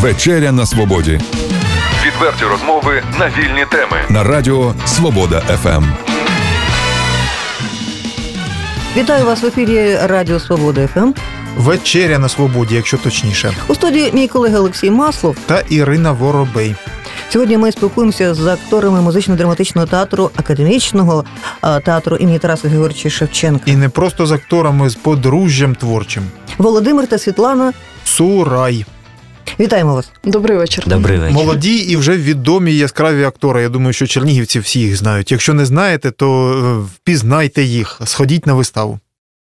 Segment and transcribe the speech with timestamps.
[0.00, 1.20] Вечеря на свободі
[2.06, 3.96] Відверті розмови на вільні теми.
[4.08, 5.40] на радіо Свобода.
[5.40, 5.84] ФМ.
[8.96, 11.12] Вітаю вас в ефірі Радіо Свобода ФМ.
[11.56, 15.36] Вечеря на свободі, якщо точніше, У студії мій колега Олексій Маслов.
[15.46, 16.74] та Ірина Воробей.
[17.30, 21.24] Сьогодні ми спілкуємося з акторами музично-драматичного театру, академічного
[21.84, 23.62] театру імені Тараса Георгійовича Шевченка.
[23.70, 26.22] І не просто з акторами, з подружжям творчим.
[26.58, 27.72] Володимир та Світлана.
[28.04, 28.84] Сурай.
[29.60, 30.10] Вітаємо вас.
[30.24, 30.84] Добрий вечір.
[30.86, 31.34] Добрий вечір.
[31.34, 33.62] Молоді і вже відомі яскраві актори.
[33.62, 35.32] Я думаю, що чернігівці всі їх знають.
[35.32, 38.98] Якщо не знаєте, то е, впізнайте їх, сходіть на виставу.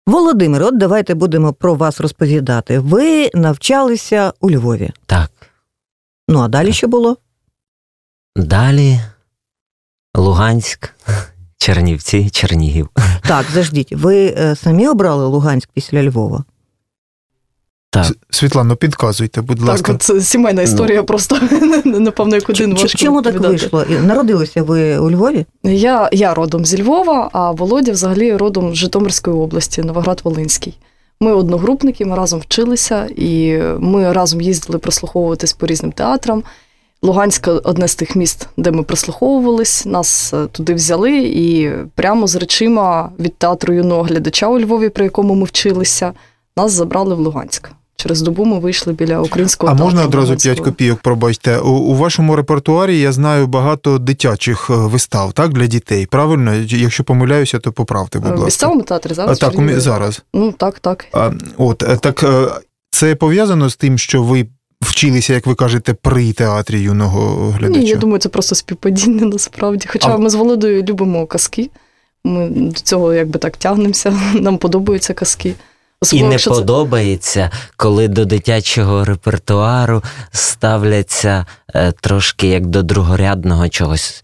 [0.07, 2.79] Володимир, от давайте будемо про вас розповідати.
[2.79, 4.91] Ви навчалися у Львові.
[5.05, 5.31] Так.
[6.27, 7.17] Ну а далі що було?
[8.35, 8.99] Далі
[10.17, 10.89] Луганськ,
[11.57, 12.89] Чернівці, Чернігів.
[13.27, 16.43] Так, заждіть, ви е, самі обрали Луганськ після Львова?
[18.03, 18.17] Так.
[18.29, 19.93] Світлано, підказуйте, будь Так, ласка.
[19.93, 21.37] от це сімейна історія просто
[21.85, 23.85] напевно, як один важко Чому так вийшло?
[24.03, 25.45] Народилися ви у Львові?
[25.63, 30.73] Я, я родом зі Львова, а Володя взагалі родом з Житомирської області, Новоград-Волинський.
[31.19, 36.43] Ми одногрупники, ми разом вчилися, і ми разом їздили прослуховуватись по різним театрам.
[37.01, 42.35] Луганськ одне з тих міст, де ми прослуховувались, нас е, туди взяли, і прямо з
[42.35, 46.13] речима від театру юного глядача у Львові, при якому ми вчилися,
[46.57, 47.71] нас забрали в Луганськ.
[47.97, 50.35] Через добу ми вийшли біля українського А можна одразу.
[50.35, 51.57] 5 копійок, пробачте.
[51.59, 56.05] У, у вашому репертуарі я знаю багато дитячих е, вистав, так, для дітей.
[56.05, 56.53] Правильно?
[56.55, 58.45] Якщо помиляюся, то поправте, будь Е, В ласка.
[58.45, 59.39] місцевому театрі А, зараз?
[59.39, 60.21] так, чи у зараз.
[60.33, 61.05] Ну, так, так.
[61.11, 62.25] А, от е, так
[62.91, 64.45] це пов'язано з тим, що ви
[64.81, 67.79] вчилися, як ви кажете, при театрі юного глядача?
[67.79, 69.87] Ні, я думаю, це просто співпадіння насправді.
[69.91, 71.69] Хоча А- ми з Володою любимо казки.
[72.23, 74.19] Ми до цього якби так тягнемося.
[74.33, 75.53] Нам подобаються казки.
[76.13, 84.23] І не це- подобається, коли до дитячого репертуару ставляться е, трошки як до другорядного чогось.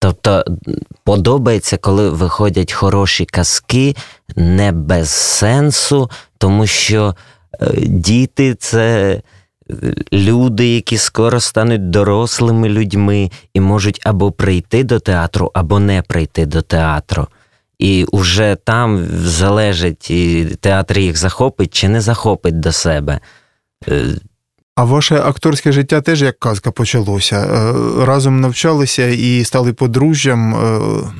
[0.00, 0.44] Тобто
[1.04, 3.96] подобається, коли виходять хороші казки,
[4.36, 7.14] не без сенсу, тому що
[7.60, 9.10] е, діти це
[9.70, 16.02] е, люди, які скоро стануть дорослими людьми і можуть або прийти до театру, або не
[16.02, 17.26] прийти до театру.
[17.78, 23.20] І уже там залежить, і театр їх захопить чи не захопить до себе.
[23.88, 24.04] Е,
[24.76, 27.36] А ваше акторське життя теж як казка почалося.
[27.36, 27.72] Е,
[28.04, 30.54] Разом навчалися і стали подружжям.
[30.54, 31.10] е,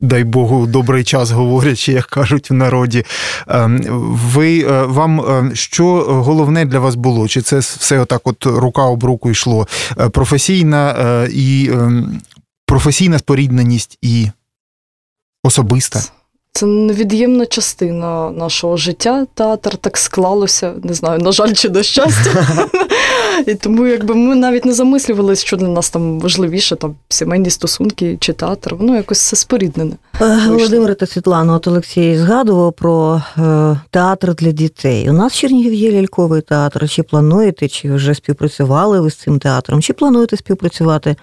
[0.00, 3.04] Дай Богу, добрий час говорячи, як кажуть в народі.
[4.32, 7.28] Ви вам що головне для вас було?
[7.28, 9.66] Чи це все отак, от рука об руку йшло?
[10.12, 10.94] Професійна
[11.32, 12.02] і е,
[12.66, 14.28] професійна спорідненість і
[15.46, 16.02] особиста?
[16.56, 19.26] Це невід'ємна частина нашого життя.
[19.34, 22.44] Театр так склалося, не знаю, на жаль, чи на щастя.
[23.46, 28.16] І тому якби ми навіть не замислювалися, що для нас там важливіше, там сімейні стосунки
[28.20, 28.74] чи театр.
[28.74, 29.96] Воно якось все споріднене.
[30.20, 35.10] Е, Володимир та Світлана, от Олексій згадував про е, театр для дітей.
[35.10, 36.88] У нас в Чернігів є ляльковий театр.
[36.88, 41.16] Чи плануєте, чи вже співпрацювали ви з цим театром, чи плануєте співпрацювати?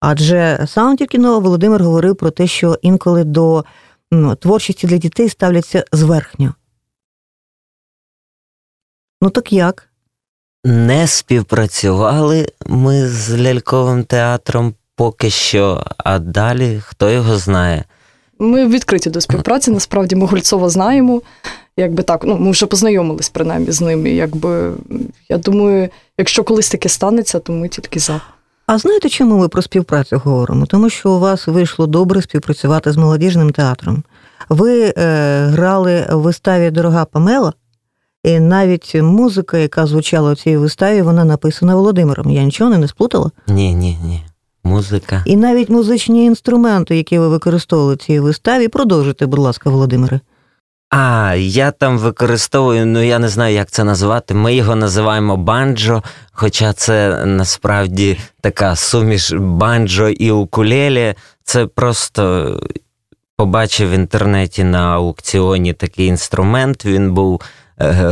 [0.00, 3.64] Адже сам тільки но Володимир говорив про те, що інколи до
[4.12, 6.54] м, творчості для дітей ставляться зверхньо.
[9.22, 9.88] Ну так як?
[10.64, 17.84] Не співпрацювали ми з ляльковим театром поки що, а далі хто його знає.
[18.38, 19.70] Ми відкриті до співпраці.
[19.70, 21.22] Насправді ми Гульцова знаємо.
[21.76, 24.10] Якби так, ну ми вже познайомились принаймні з ними.
[24.10, 24.72] Якби
[25.28, 25.88] я думаю,
[26.18, 28.20] якщо колись таке станеться, то ми тільки за.
[28.72, 30.66] А знаєте, чому ми про співпрацю говоримо?
[30.66, 34.02] Тому що у вас вийшло добре співпрацювати з молодіжним театром.
[34.48, 37.52] Ви е, грали в виставі Дорога Памела,
[38.24, 42.30] і навіть музика, яка звучала у цій виставі, вона написана Володимиром.
[42.30, 43.30] Я нічого не сплутала.
[43.46, 44.24] Ні, ні, ні.
[44.64, 45.22] Музика.
[45.26, 50.20] І навіть музичні інструменти, які ви використовували в цій виставі, продовжуйте, будь ласка, Володимире.
[50.90, 54.34] А, я там використовую, ну я не знаю, як це назвати.
[54.34, 61.14] Ми його називаємо банджо, хоча це насправді така суміш банджо і укулелі.
[61.44, 62.60] Це просто
[63.36, 66.84] побачив в інтернеті на аукціоні такий інструмент.
[66.84, 67.40] Він був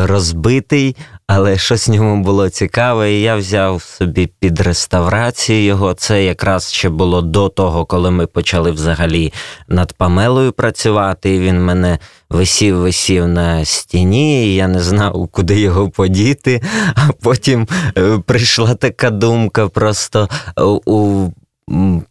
[0.06, 5.94] розбитий, але щось в ньому було цікаве, і я взяв собі під реставрацію його.
[5.94, 9.32] Це якраз ще було до того, коли ми почали взагалі
[9.68, 11.34] над Памелою працювати.
[11.34, 11.98] І він мене
[12.30, 16.62] висів, висів на стіні, і я не знав, куди його подіти.
[16.94, 17.68] А потім
[17.98, 20.28] е, прийшла така думка: просто
[20.58, 21.30] е, у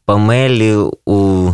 [0.05, 0.75] Памелі
[1.05, 1.49] у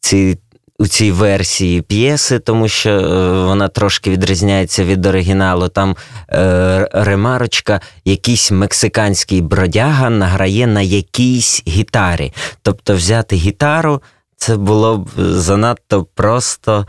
[0.00, 0.38] цій
[0.78, 5.68] у цій версії п'єси, тому що е, вона трошки відрізняється від оригіналу.
[5.68, 5.96] Там
[6.30, 12.32] е, ремарочка, якийсь мексиканський бродяга награє на якійсь гітарі.
[12.62, 14.02] Тобто взяти гітару
[14.36, 16.86] це було б занадто просто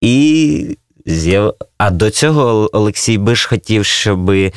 [0.00, 0.76] і.
[1.78, 4.52] А до цього Олексій Биш хотів, щоб е,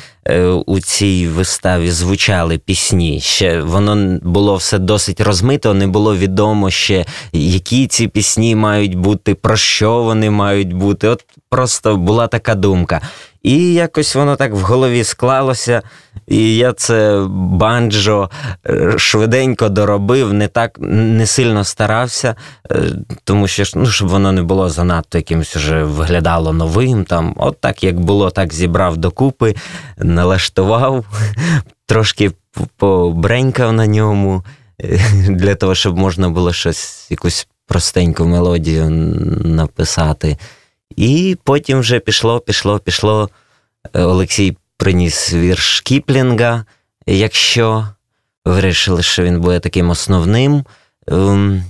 [0.66, 3.20] у цій виставі звучали пісні.
[3.20, 9.34] Ще воно було все досить розмито, не було відомо ще, які ці пісні мають бути,
[9.34, 11.08] про що вони мають бути.
[11.08, 13.00] От просто була така думка.
[13.42, 15.82] І якось воно так в голові склалося,
[16.26, 18.30] і я це банджо
[18.66, 22.34] е, швиденько доробив, не так не сильно старався,
[22.70, 22.82] е,
[23.24, 27.04] тому що ну, щоб воно не було занадто якимось вже виглядало новим.
[27.04, 29.54] Там, От так як було, так зібрав докупи,
[29.98, 31.04] налаштував,
[31.86, 32.30] трошки
[32.76, 34.44] побренькав на ньому,
[34.82, 38.90] е, для того, щоб можна було щось, якусь простеньку мелодію
[39.44, 40.36] написати.
[40.96, 43.30] І потім вже пішло, пішло, пішло.
[43.94, 46.64] Е, Олексій приніс вірш Кіплінга,
[47.06, 47.88] якщо
[48.44, 50.64] вирішили, що він буде таким основним.
[51.06, 51.62] Ем,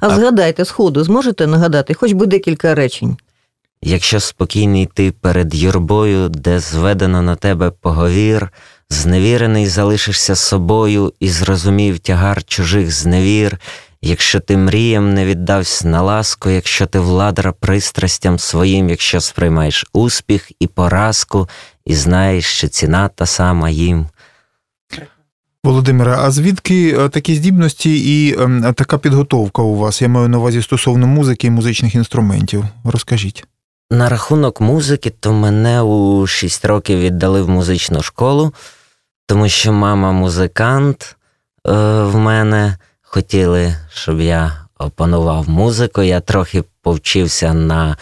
[0.00, 3.16] а згадайте, сходу, зможете нагадати хоч би декілька речень.
[3.82, 8.52] Якщо спокійний ти перед юрбою, де зведено на тебе поговір,
[8.90, 13.58] зневірений залишишся собою і зрозумів тягар чужих зневір,
[14.02, 20.52] якщо ти мріям не віддався на ласку, якщо ти владра пристрастям своїм, якщо сприймаєш успіх
[20.60, 21.48] і поразку,
[21.84, 24.06] і знаєш, що ціна та сама їм.
[25.64, 30.02] Володимире, а звідки е, такі здібності і ем, така підготовка у вас?
[30.02, 32.64] Я маю на увазі стосовно музики і музичних інструментів.
[32.84, 33.44] Розкажіть.
[33.90, 38.54] На рахунок музики, то мене у 6 років віддали в музичну школу,
[39.26, 41.16] тому що мама музикант
[41.66, 42.76] е, в мене
[43.10, 46.02] хотіли, щоб я опанував музику.
[46.02, 47.96] Я трохи повчився на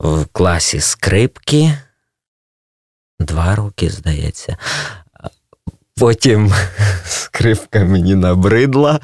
[0.00, 1.78] в класі скрипки.
[3.20, 4.56] Два роки, здається.
[5.96, 6.52] Потім
[7.04, 9.00] скрипка мені набридла,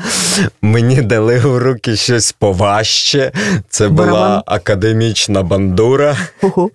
[0.62, 3.32] мені дали в руки щось поважче.
[3.68, 4.42] Це була Барабан.
[4.46, 6.16] академічна бандура.
[6.42, 6.70] Ого.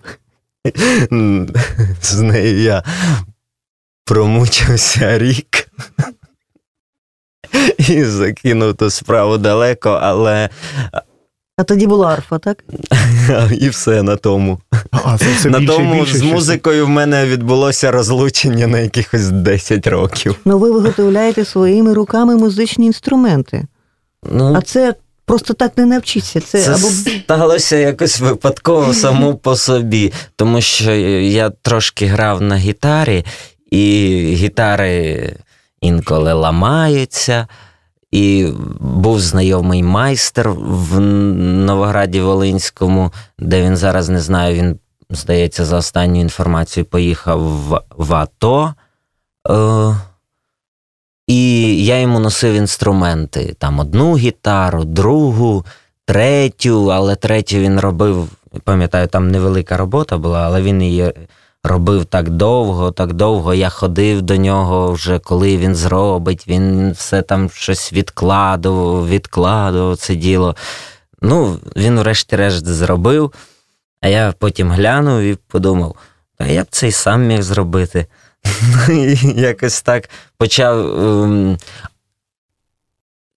[2.02, 2.82] З нею я
[4.04, 5.70] промучився рік
[7.88, 10.48] і закинув ту справу далеко, але.
[11.56, 12.64] А тоді була арфа, так?
[13.60, 14.58] І все на тому.
[14.90, 19.28] А, це все на більше, тому більше, з музикою в мене відбулося розлучення на якихось
[19.28, 20.36] 10 років.
[20.44, 23.66] Ну ви виготовляєте своїми руками музичні інструменти.
[24.32, 24.94] Ну, А це
[25.24, 26.40] просто так не навчиться.
[26.40, 26.88] Це, це або...
[26.88, 33.24] сталося якось випадково само по собі, тому що я трошки грав на гітарі,
[33.70, 35.36] і гітари
[35.80, 37.46] інколи ламаються.
[38.10, 44.78] І був знайомий майстер в Новограді Волинському, де він зараз не знаю, він,
[45.10, 48.74] здається, за останню інформацію поїхав в, в АТО.
[49.50, 49.94] Е,
[51.26, 55.64] І я йому носив інструменти: там одну гітару, другу,
[56.04, 58.28] третю, але третю він робив,
[58.64, 61.12] пам'ятаю, там невелика робота була, але він її
[61.64, 63.54] робив так довго, так довго.
[63.54, 70.14] Я ходив до нього вже, коли він зробить, він все там щось відкладував, відкладував це
[70.14, 70.56] діло.
[71.22, 73.32] Ну, він, врешті-решт, зробив,
[74.00, 75.96] а я потім глянув і подумав,
[76.38, 78.06] а я б це й сам міг зробити.
[79.36, 80.78] Якось так почав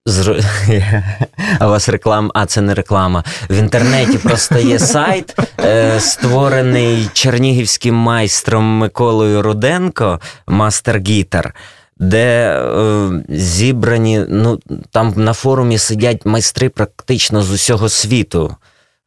[0.06, 0.40] ем, Зр...
[1.58, 3.24] А у вас реклама, а це не реклама.
[3.50, 11.54] В інтернеті просто є сайт, е, створений чернігівським майстром Миколою Руденко, Мастер Гітар,
[11.98, 18.56] де е, зібрані, ну там на форумі сидять майстри практично з усього світу.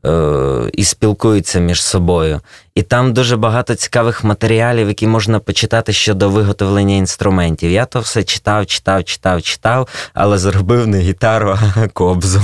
[0.06, 2.39] Е, і спілкуються між собою.
[2.75, 7.72] І там дуже багато цікавих матеріалів, які можна почитати щодо виготовлення інструментів.
[7.72, 12.42] Я то все читав, читав, читав, читав, але зробив не гітару, а кобзу.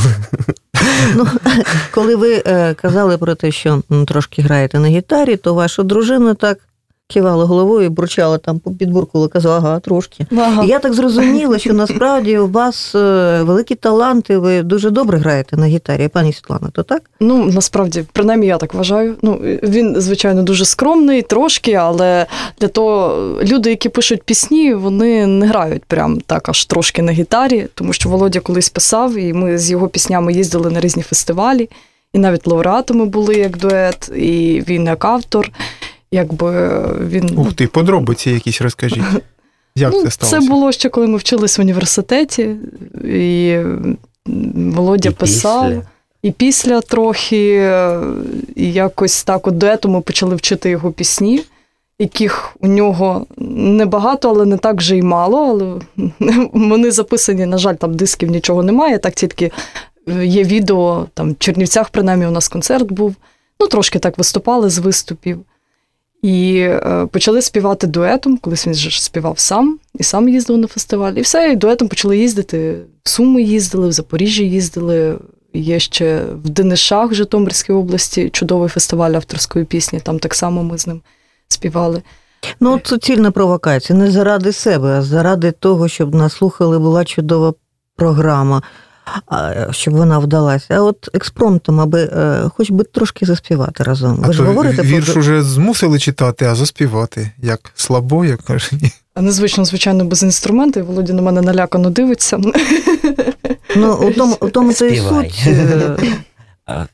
[1.15, 1.27] Ну,
[1.91, 6.57] Коли ви е, казали про те, що трошки граєте на гітарі, то ваша дружина так
[7.13, 10.25] кивала головою, бурчала там підбуркувала, казала, ага, трошки.
[10.31, 10.63] Ага.
[10.63, 15.57] І я так зрозуміла, що насправді у вас е, великі таланти, ви дуже добре граєте
[15.57, 17.01] на гітарі, пані Світлана, то так?
[17.19, 19.15] Ну, насправді, принаймні, я так вважаю.
[19.21, 22.25] Ну, Він, звичайно, дуже скромний, трошки, але
[22.59, 27.67] для того люди, які пишуть пісні, вони не грають прям так аж трошки на гітарі,
[27.73, 31.69] тому що Володя колись писав, і ми з його піснями їздили на різні фестивалі.
[32.13, 35.51] І навіть лауреатами були як дует, і він як автор
[36.13, 37.37] якби він.
[37.37, 39.03] Ух ти, подробиці якісь розкажіть.
[39.75, 40.39] Як ну, це сталося?
[40.39, 42.55] Це було ще коли ми вчились в університеті,
[43.03, 43.57] і
[44.55, 45.69] Володя і писав.
[45.69, 45.81] Після.
[46.21, 47.71] і після трохи.
[48.55, 51.43] І якось так от дуетом ми почали вчити його пісні,
[51.99, 55.39] яких у нього небагато, але не так вже й мало.
[55.39, 55.79] Але
[56.53, 59.51] вони записані, на жаль, там дисків нічого немає, так тільки
[60.07, 63.15] е, є відео, там в Чернівцях, принаймні, у нас концерт був.
[63.59, 65.45] Ну, трошки так виступали з виступів.
[66.23, 71.13] І е, почали співати дуетом, колись він ж співав сам, і сам їздив на фестиваль.
[71.13, 72.79] І все, і дуетом почали їздити.
[73.03, 75.17] В Суми їздили, в Запоріжжя їздили.
[75.53, 79.99] Є ще в Денишах в Житомирській області чудовий фестиваль авторської пісні.
[79.99, 81.01] Там так само ми з ним
[81.47, 82.01] співали.
[82.59, 83.99] Ну, от суцільна провокація.
[83.99, 87.53] Не заради себе, а заради того, щоб нас слухали, була чудова
[87.95, 88.61] програма,
[89.71, 90.67] щоб вона вдалася.
[90.69, 94.15] А от експромтом, аби е, хоч би трошки заспівати разом.
[94.15, 97.31] Ви а ж то говорите вірш про уже змусили читати, а заспівати.
[97.37, 98.91] Як слабо, як каже, ні.
[99.15, 100.79] Незвично, звичайно, без інструменту.
[100.79, 102.39] І Володя на мене налякано дивиться.
[103.75, 105.43] ну, у тому, у тому то і суть.
[105.47, 105.97] е,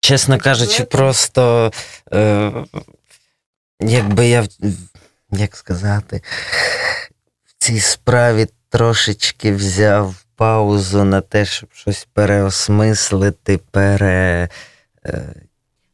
[0.00, 1.72] Чесно кажучи, просто
[2.12, 2.52] е,
[3.80, 4.46] якби я,
[5.32, 6.22] як сказати,
[7.44, 14.48] в цій справі трошечки взяв паузу на те, щоб щось переосмислити, пере.
[15.06, 15.34] е,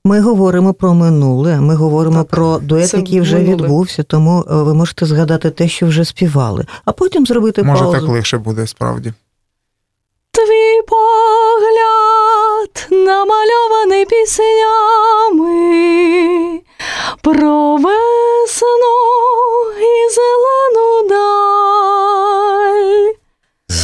[0.05, 3.57] Ми говоримо про минуле, ми говоримо Так, про дует, це який вже минуле.
[3.57, 7.99] відбувся, тому е, ви можете згадати те, що вже співали, а потім зробити Може, паузу.
[8.01, 9.13] так легше буде справді.
[10.31, 15.51] Твій погляд намальований піснями
[17.23, 18.97] про весну
[19.81, 21.66] і зелену даль.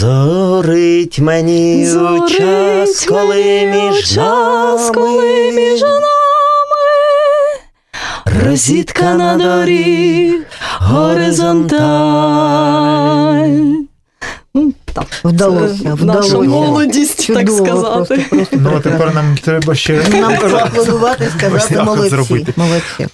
[0.03, 6.05] Зорить мені у час, коли між час, коли між нами нами
[8.45, 10.35] розіткана доріг
[10.81, 11.79] горизонталь.
[14.55, 15.07] Ну, так.
[15.25, 16.35] Вдалося, вдалося.
[16.37, 18.25] Наша молодість, так сказати.
[18.31, 20.01] Просто, просто Ну, а тепер нам треба ще.
[20.13, 22.09] Нам поаплодувати, сказати молодці.
[22.09, 22.53] зробити.
[22.57, 23.07] молодці.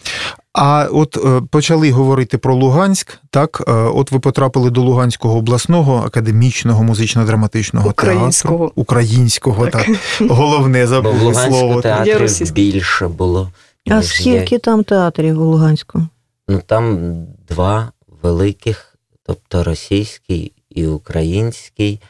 [0.53, 3.19] А от е, почали говорити про Луганськ.
[3.31, 8.59] Так, Е, от ви потрапили до Луганського обласного академічного музично-драматичного Українського.
[8.59, 8.73] театру.
[8.75, 9.87] Українського, так.
[10.21, 11.83] Головне Бо забули слово.
[11.83, 13.51] Театрів більше було.
[13.91, 16.03] А скільки там театрів у Луганську?
[16.49, 17.17] Ну там
[17.49, 22.01] два великих, тобто російський і український.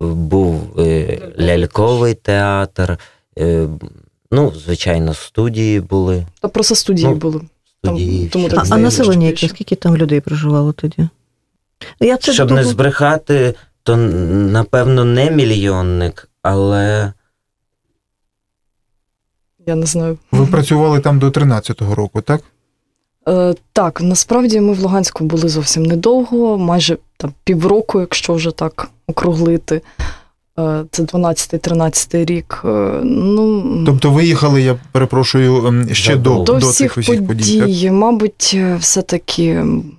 [0.00, 2.98] Був е, ляльковий театр.
[3.38, 3.68] Е,
[4.32, 6.26] ну, звичайно, студії були.
[6.40, 7.40] Та просто студії Ну, були.
[7.82, 9.48] Там, тому так А, а населення яке?
[9.48, 11.08] Скільки там людей проживало тоді?
[12.00, 17.12] Ну, Я це Щоб до не збрехати, то напевно не мільйонник, але
[19.66, 20.18] Я не знаю.
[20.32, 22.40] Ви працювали там до 13-го року, так?
[23.28, 28.90] Е, так, насправді ми в Луганську були зовсім недовго, майже там півроку, якщо вже так
[29.06, 29.82] округлити.
[30.58, 32.62] Е, це 12-13 рік.
[32.64, 32.68] Е,
[33.04, 37.60] ну, Тобто виїхали, я перепрошую, ем, ще до, до до всіх цих усіх подій.
[37.60, 37.92] подій, так?
[37.92, 39.54] мабуть, е, все-таки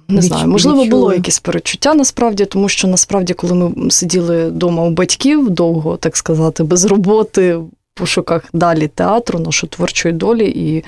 [0.07, 0.99] не Відч- знаю, можливо, відчули.
[1.01, 6.17] було якесь перечуття насправді, тому що насправді, коли ми сиділи вдома у батьків довго, так
[6.17, 10.83] сказати, без роботи, в пошуках далі театру, нашої творчої долі, і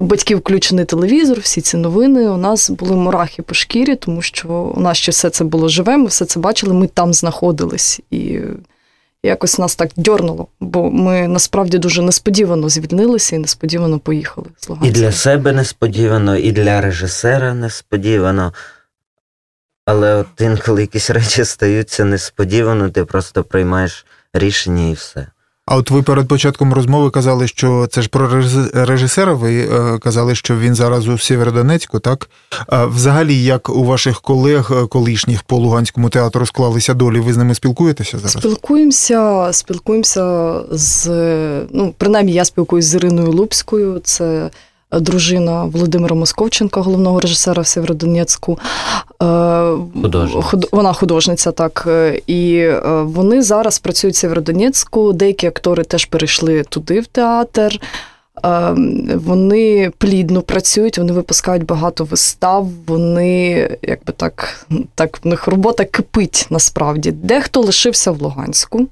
[0.00, 2.28] батьків включений телевізор, всі ці новини.
[2.28, 5.96] У нас були мурахи по шкірі, тому що у нас ще все це було живе,
[5.96, 8.00] ми все це бачили, ми там знаходились.
[8.10, 8.38] І
[9.26, 14.90] якось нас так дьорнуло, бо ми насправді дуже несподівано звільнилися і несподівано поїхали з і
[14.90, 18.52] для себе несподівано, і для режисера несподівано.
[19.86, 25.26] Але от інколи якісь речі стаються несподівано, ти просто приймаєш рішення і все.
[25.66, 29.32] А от ви перед початком розмови казали, що це ж про реж- режисера.
[29.34, 32.30] Ви е, казали, що він зараз у Сєвєродонецьку, так?
[32.66, 37.36] А взагалі, як у ваших колег е, колишніх по Луганському театру склалися долі, ви з
[37.36, 38.32] ними спілкуєтеся зараз?
[38.32, 41.06] Спілкуємося, спілкуємося з
[41.70, 44.00] ну, принаймні, я спілкуюся з Іриною Лупською.
[44.04, 44.50] Це
[44.92, 48.58] дружина Володимира Московченка, головного режисера в Сєвєродонецьку.
[49.22, 50.68] Е, Художниця.
[50.72, 51.84] Вона художниця, так.
[51.88, 55.12] Е, І е, вони зараз працюють в Сєвєродонецьку.
[55.12, 57.80] Деякі актори теж перейшли туди, в театр.
[59.14, 62.68] Вони плідно працюють, вони випускають багато вистав.
[62.86, 63.50] Вони,
[63.82, 67.10] якби так, так в них робота кипить насправді.
[67.10, 68.86] Дехто лишився в Луганську.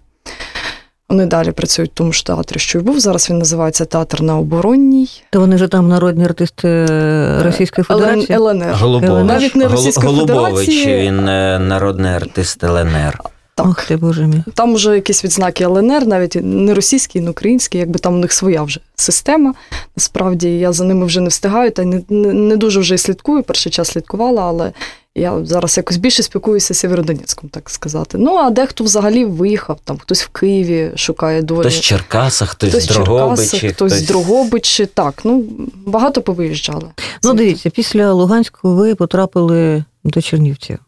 [1.09, 3.01] Вони далі працюють в тому ж театрі, що й був.
[3.01, 5.09] Зараз він називається Театр на оборонній.
[5.31, 8.39] То вони вже там народні артисти Е, Російської Федерації?
[8.39, 8.73] ЛНР.
[8.81, 11.09] Голубович, Навіть не Російської Голубович, Федерації.
[11.09, 13.19] він е, народний артист ЛНР.
[13.57, 13.67] Так.
[13.67, 14.45] Ох ти, боже мій.
[14.55, 18.63] Там вже якісь відзнаки ЛНР, навіть не російські, не українські, якби там у них своя
[18.63, 19.55] вже система.
[19.97, 23.43] Насправді я за ними вже не встигаю, та не, не, не дуже вже і слідкую.
[23.43, 24.73] Перший час слідкувала, але
[25.16, 28.18] Я зараз якось більше спілкуюся з Сєвєродонецьком, так сказати.
[28.18, 31.61] Ну, а дехто взагалі виїхав, там хтось в Києві шукає долі.
[31.61, 33.68] Хтось в Черкасах, хтось, Хтось в Дрогобичі.
[33.68, 34.87] хтось в Дрогобичі.
[34.87, 35.44] Так, ну
[35.87, 36.88] багато повиїжджали.
[37.23, 40.78] Ну, дивіться, після Луганського ви потрапили до Чернівців.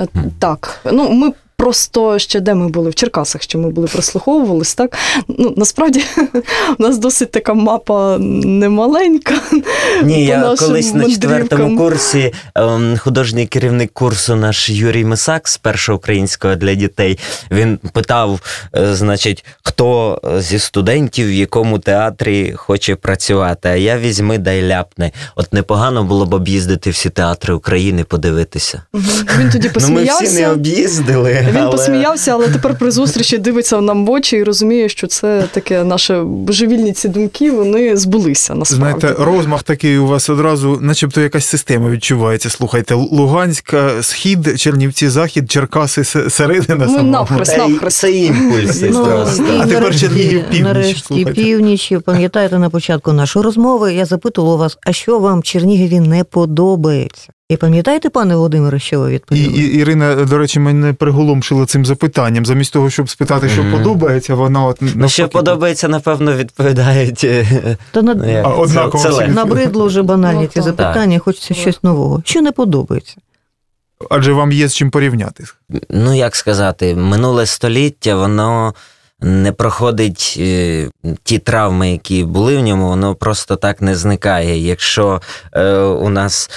[0.00, 0.06] Е,
[0.38, 4.74] Так, ну ми просто ще де ми були в Черкасах, ще ми були прослуховувались.
[4.74, 4.96] Так
[5.28, 6.04] ну насправді
[6.78, 9.34] у нас досить така мапа немаленька.
[10.02, 15.98] Ні, я колись на четвертому курсі ем, художній керівник курсу наш Юрій Мисак з першого
[15.98, 17.18] українського для дітей.
[17.50, 18.40] Він питав,
[18.76, 23.68] е, значить, хто зі студентів в якому театрі хоче працювати.
[23.68, 25.12] А я візьми дай ляпне.
[25.36, 28.82] От непогано було б об'їздити всі театри України, подивитися.
[29.38, 31.47] Він тоді Ну, ми всі не об'їздили.
[31.50, 31.70] Він але...
[31.70, 36.22] посміявся, але тепер при зустрічі дивиться нам в очі і розуміє, що це таке наше
[36.22, 39.00] божевільні ці думки, вони збулися насправді.
[39.00, 42.50] Знаєте, розмах такий у вас одразу, начебто якась система відчувається.
[42.50, 47.02] Слухайте, Луганська, схід, Чернівці, захід, Черкаси, се- середина Ми самого.
[47.02, 47.58] навхрест.
[47.58, 47.98] Навхрест.
[47.98, 49.04] це імпульси Ну,
[49.60, 51.92] А тепер нарешті- Чернігів північ, Нарешті північ.
[52.04, 57.28] Пам'ятаєте, на початку нашої розмови я запитувала вас, а що вам Чернігові не подобається?
[57.48, 59.52] І пам'ятаєте, пане Володимире, що ви І, відповіли?
[59.58, 62.46] і Ірина, до речі, мене приголомшила цим запитанням.
[62.46, 63.72] Замість того, щоб спитати, що Мгм.
[63.72, 67.26] подобається, вона от Ну, що подобається, напевно, відповідають.
[67.92, 68.14] Та на...
[68.14, 70.64] ну, як, однаково це- це набридло вже банальні Ну, ці так.
[70.64, 71.56] запитання, хочеться Так.
[71.56, 72.22] щось нового.
[72.24, 73.16] Що не подобається?
[74.10, 75.44] Адже вам є з чим порівняти.
[75.90, 78.74] ну як сказати, минуле століття, воно
[79.20, 80.88] не проходить е,
[81.22, 84.58] ті травми, які були в ньому, воно просто так не зникає.
[84.58, 86.50] Якщо е, у нас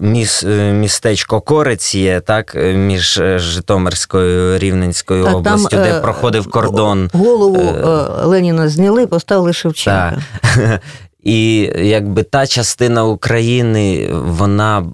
[0.00, 5.96] міс, е, містечко Корець є, так, е, між е, Житомирською Рівненською Так, там, областю, де
[5.96, 7.10] е, проходив кордон.
[7.12, 10.22] Голову Е, е, Леніна зняли, поставили Шевченка.
[11.22, 14.86] І якби та частина України, вона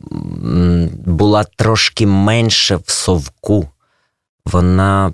[1.06, 3.68] була трошки менше в совку.
[4.46, 5.12] Вона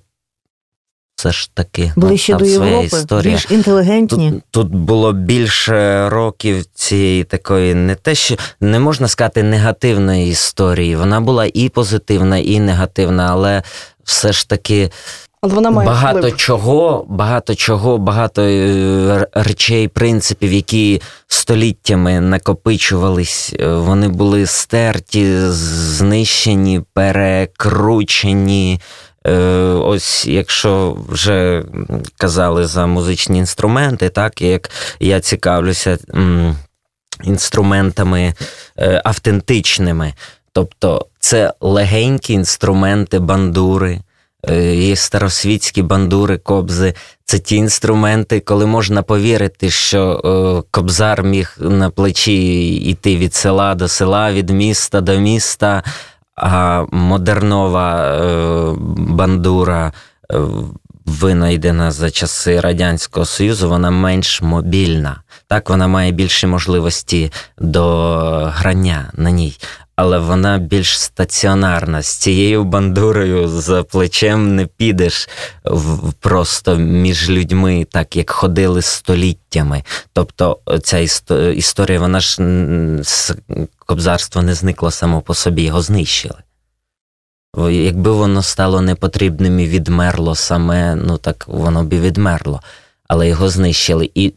[1.21, 3.35] все ж таки ну, Ближче до Європи, історія.
[3.35, 4.31] більш інтелігентні.
[4.31, 10.97] Тут, тут було більше років цієї такої, не те, що не можна сказати негативної історії.
[10.97, 13.63] Вона була і позитивна, і негативна, але
[14.05, 14.91] все ж таки
[15.41, 16.37] Але вона має багато вплив.
[16.37, 26.83] чого, багато чого, багато е, речей, принципів, які століттями накопичувались, е, вони були стерті, знищені,
[26.95, 28.81] перекручені.
[29.27, 29.33] Е,
[29.85, 31.65] Ось якщо вже
[32.17, 35.99] казали за музичні інструменти, так як я цікавлюся
[37.25, 38.35] інструментами
[38.79, 40.15] е, автентичними,
[40.53, 44.01] тобто це легенькі інструменти бандури.
[44.49, 46.95] Е, Є старосвітські бандури, кобзи.
[47.25, 53.89] Це ті інструменти, коли можна повірити, що кобзар міг на плечі йти від села до
[53.89, 55.83] села, від міста до міста,
[56.41, 59.93] а модернова е, бандура,
[60.33, 60.39] е,
[61.07, 65.23] винайдена за часи Радянського Союзу, вона менш мобільна.
[65.47, 68.07] Так, вона має більші можливості до
[68.55, 69.57] грання на ній
[70.01, 72.03] але вона більш стаціонарна.
[72.03, 75.29] З цією бандурою за плечем не підеш
[76.21, 79.83] просто між людьми, так як ходили століттями.
[80.13, 80.99] Тобто ця
[81.55, 82.43] історія, вона ж
[83.79, 86.39] кобзарства не зникла само по собі, його знищили.
[87.71, 92.61] Якби воно стало непотрібним і відмерло саме, ну так воно б і відмерло.
[93.11, 94.11] Але його знищили.
[94.15, 94.33] І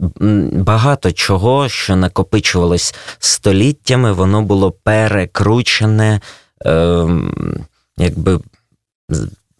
[0.51, 6.21] багато чого, що накопичувалось століттями, воно було перекручене,
[6.65, 7.65] ем,
[7.97, 8.39] якби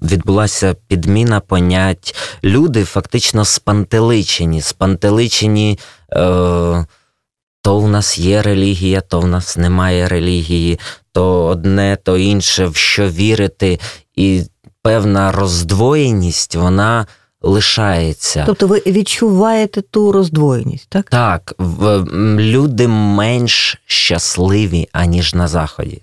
[0.01, 2.15] відбулася підміна понять.
[2.43, 5.79] Люди фактично спантеличені, спантеличені.
[6.13, 6.85] Е,
[7.61, 10.79] то в нас є релігія, то в нас немає релігії,
[11.11, 13.79] то одне, то інше, в що вірити,
[14.15, 14.43] і
[14.81, 17.05] певна роздвоєність, вона
[17.43, 18.43] лишається.
[18.45, 21.09] Тобто ви відчуваєте ту роздвоєність, так?
[21.09, 22.05] Так, в,
[22.39, 26.01] люди менш щасливі, аніж на Заході.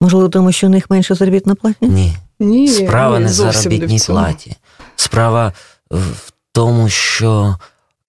[0.00, 1.88] Можливо, тому що у них менше заробітна платня?
[1.88, 2.16] Ні.
[2.38, 4.56] Ні, Справа ні, не в заробітній платі.
[4.96, 5.52] Справа
[5.90, 7.56] в тому, що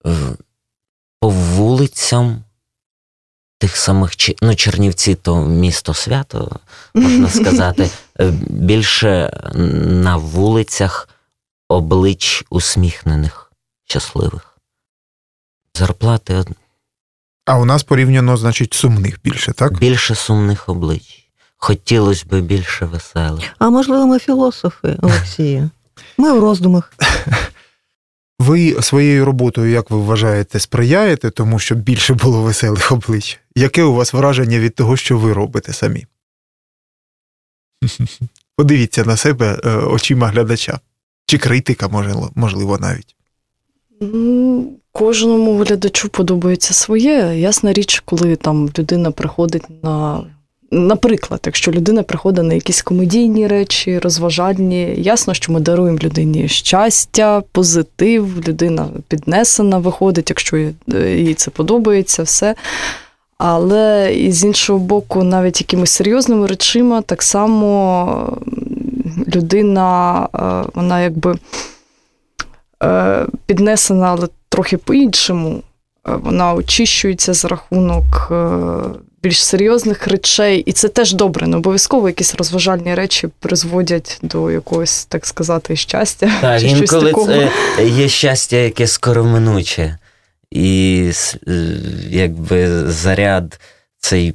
[0.06, 0.10] е,
[1.20, 2.44] по вулицям
[3.60, 6.60] тих самих ну, Чернівці, то місто свято,
[6.94, 7.90] можна сказати,
[8.20, 9.40] е, більше
[9.86, 11.10] на вулицях
[11.70, 13.52] облич усміхнених,
[13.86, 14.58] щасливих.
[15.76, 16.46] Зарплати
[17.46, 19.80] А у нас порівняно, значить, сумних більше, так?
[19.80, 21.30] більше сумних облич.
[21.58, 23.44] Хотілося б більше веселих.
[23.60, 25.70] А можливо, ми філософи, Олексія.
[26.18, 26.94] Ми в роздумах.
[28.40, 33.40] Ви своєю роботою, як ви вважаєте, сприяєте тому, щоб більше було веселих облич?
[33.56, 36.06] Яке у вас враження від того, що ви робите самі?
[38.56, 40.80] Подивіться на себе е, очима глядача.
[41.26, 41.88] Чи критика,
[42.36, 43.16] можливо, навіть.
[44.92, 47.40] Кожному глядачу подобається своє.
[47.40, 50.24] Ясна річ, коли там людина приходить на.
[50.72, 57.44] Наприклад, якщо людина приходить на якісь комедійні речі, розважальні, ясно, що ми даруємо людині щастя,
[57.52, 60.58] позитив, людина піднесена виходить, якщо
[60.98, 62.56] їй це подобається, все.
[63.38, 68.38] Але і з іншого боку, навіть якимись серйозними речима, так само
[69.36, 71.36] людина, е, вона якби
[72.84, 75.64] е, піднесена, але трохи по-іншому.
[76.08, 78.32] Е, вона очищується за рахунок
[79.24, 81.48] більш серйозних речей, і це теж добре.
[81.48, 86.32] Не обов'язково якісь розважальні речі призводять до якогось, так сказати, щастя.
[86.42, 87.28] Так, чи інколи щось такого.
[87.28, 89.98] це є щастя, яке скороминуче.
[90.52, 91.12] І
[92.10, 93.60] якби заряд
[94.00, 94.34] цей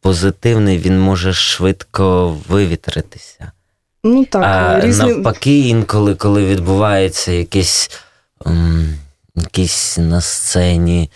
[0.00, 3.52] позитивний, він може швидко вивітритися.
[4.04, 5.12] Ну так, а різні...
[5.12, 7.90] навпаки, інколи, коли відбувається якесь,
[9.36, 11.10] якісь на сцені.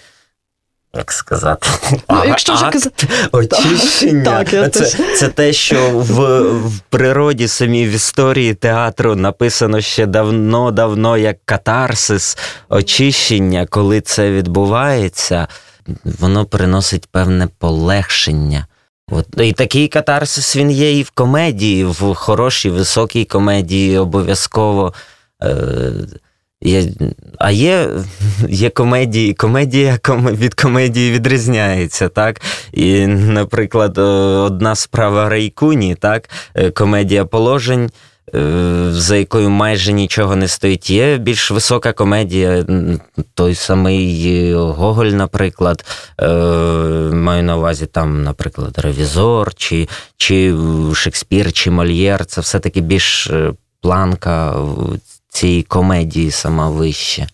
[0.96, 1.68] Як сказати,
[2.10, 3.08] ну, якщо ж казати...
[3.32, 4.24] очищення.
[4.24, 10.06] Так, я це, це те, що в в природі, самій в історії театру написано ще
[10.06, 15.48] давно-давно як катарсис, очищення, коли це відбувається,
[16.04, 18.66] воно приносить певне полегшення.
[19.10, 19.26] От.
[19.40, 24.92] І такий катарсис він є і в комедії, в хорошій, високій комедії обов'язково.
[25.42, 25.92] Е,
[26.62, 26.84] є,
[27.38, 27.88] А є
[28.48, 32.08] є комедії, комедія від комедії відрізняється.
[32.08, 32.40] так?
[32.72, 36.30] І, Наприклад, одна справа Рейкуні, так?
[36.54, 37.90] Е, комедія положень.
[38.34, 40.90] Е, за якою майже нічого не стоїть.
[40.90, 42.66] Є більш висока комедія,
[43.34, 45.84] той самий Гоголь, наприклад,
[46.20, 46.28] е,
[47.12, 50.54] маю на увазі там, наприклад, Ревізор, чи чи
[50.94, 52.26] Шекспір, чи Мольєр.
[52.26, 54.54] Це все-таки більш е, планка
[55.28, 57.26] цієї комедії сама вища.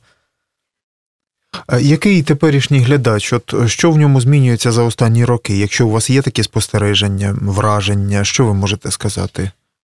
[1.81, 3.33] Який теперішній глядач?
[3.33, 5.59] От Що в ньому змінюється за останні роки?
[5.59, 9.51] Якщо у вас є такі спостереження, враження, що ви можете сказати?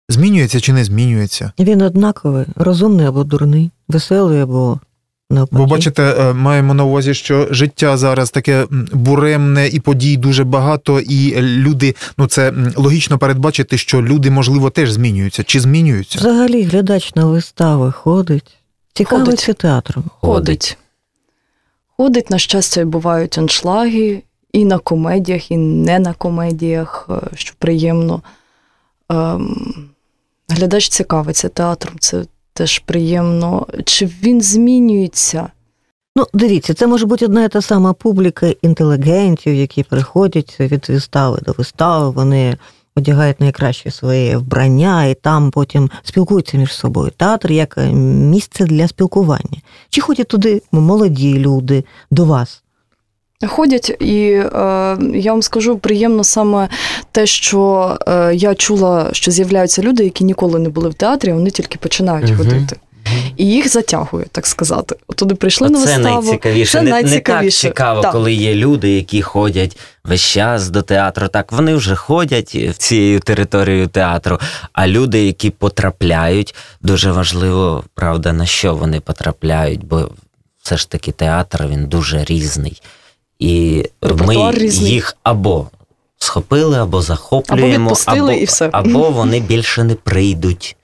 [0.09, 1.51] Змінюється чи не змінюється?
[1.59, 4.79] Він однаковий, розумний або дурний, веселий або
[5.29, 5.63] навпаки.
[5.63, 10.99] Бо бачите, е, маємо на увазі, що життя зараз таке буремне і подій дуже багато,
[10.99, 15.43] і люди, ну це логічно передбачити, що люди, можливо, теж змінюються.
[15.43, 16.19] Чи змінюються?
[16.19, 18.57] Взагалі, глядач на вистави ходить,
[18.93, 20.03] цікавиться театром.
[20.19, 20.77] Ходить.
[21.97, 28.21] Ходить, на щастя, бувають аншлаги і на комедіях, і не на комедіях, е, що приємно.
[29.09, 29.89] Ем,
[30.49, 33.67] глядач цікавиться театром, це теж приємно.
[33.86, 35.49] Чи він змінюється?
[36.17, 41.39] Ну, дивіться, це може бути одна і та сама публіка інтелігентів, які приходять від вистави
[41.45, 42.58] до вистави, вони
[42.95, 47.12] одягають найкраще своє вбрання і там потім спілкуються між собою.
[47.17, 49.62] Театр як місце для спілкування.
[49.89, 52.63] Чи ходять туди молоді люди до вас?
[53.43, 54.47] Ходять, і е,
[55.13, 56.69] я вам скажу приємно саме
[57.11, 61.49] те, що е, я чула, що з'являються люди, які ніколи не були в театрі, вони
[61.49, 62.37] тільки починають угу.
[62.37, 62.75] ходити.
[63.37, 64.95] І їх затягує, так сказати.
[65.15, 66.03] Туди прийшли на виставу.
[66.03, 66.71] Це найцікавіше.
[66.71, 67.67] Це не, найцікавіше.
[67.67, 68.11] не так цікаво, так.
[68.11, 71.27] коли є люди, які ходять весь час до театру.
[71.27, 74.39] Так вони вже ходять в цією територією театру.
[74.73, 80.09] А люди, які потрапляють, дуже важливо, правда, на що вони потрапляють, бо
[80.61, 82.81] все ж таки театр він дуже різний.
[83.39, 84.91] І ми різний.
[84.91, 85.67] їх або
[86.17, 88.69] схопили, або захоплюємо, або, або, і все.
[88.71, 90.75] або вони більше не прийдуть.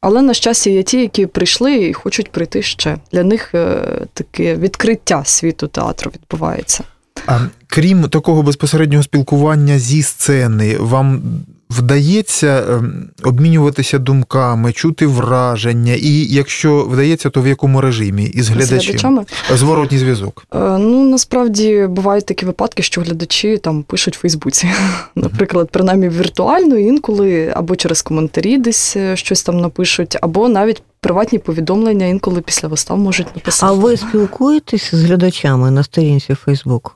[0.00, 2.96] Але, на щастя, є ті, які прийшли і хочуть прийти ще.
[3.12, 6.84] Для них е, таке відкриття світу театру відбувається.
[7.26, 11.22] А крім такого безпосереднього спілкування зі сцени, вам
[11.70, 18.80] вдається ем, обмінюватися думками, чути враження, і якщо вдається, то в якому режимі із глядачем?
[18.80, 19.24] З глядачами?
[19.54, 20.44] Зворотній зв'язок.
[20.54, 24.68] Е, ну насправді бувають такі випадки, що глядачі там пишуть в Фейсбуці,
[25.14, 30.82] наприклад, принаймні віртуально, інколи або через коментарі десь е, щось там напишуть, або навіть.
[31.02, 33.72] Приватні повідомлення інколи після вистав можуть написати.
[33.72, 36.92] А ви спілкуєтесь з глядачами на сторінці Фейсбуку?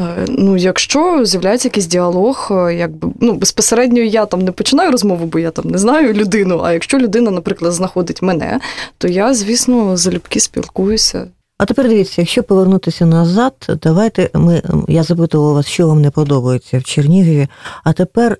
[0.00, 5.26] Е, ну, якщо з'являється якийсь діалог, е, якби ну безпосередньо я там не починаю розмову,
[5.26, 6.60] бо я там не знаю людину.
[6.64, 8.60] А якщо людина, наприклад, знаходить мене,
[8.98, 11.26] то я, звісно, залюбки спілкуюся.
[11.58, 16.78] А тепер дивіться, якщо повернутися назад, давайте ми я запитувала вас, що вам не подобається
[16.78, 17.48] в Чернігові.
[17.84, 18.38] А тепер